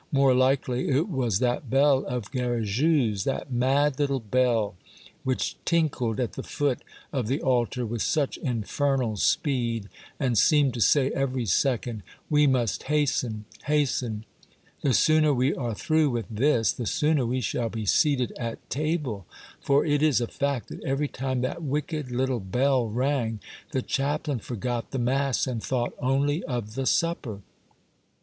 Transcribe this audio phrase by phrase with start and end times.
[0.11, 4.73] More likely it was that bell of Garrigou's, that mad Httle bell,
[5.23, 6.79] which tinkled at the foot
[7.13, 12.01] of the altar with such infernal speed, and seemed to say every second:
[12.31, 14.25] We must hasten, hasten!
[14.81, 19.27] The sooner we are through with this, the sooner we shall be seated at table."
[19.61, 23.39] For it is a fact that every time that wicked little bell rang,
[23.71, 23.97] Yule Tide Stories.
[23.97, 27.41] 263 the chaplain forgot the mass and thought only of the supper.